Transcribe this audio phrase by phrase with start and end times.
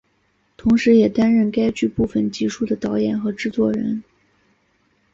[0.57, 4.03] 同时也担任该剧部分集数的导演和制作人。